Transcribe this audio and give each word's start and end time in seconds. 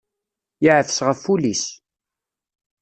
Yeɛfes 0.63 0.99
ɣef 1.07 1.21
wul-is. 1.29 1.65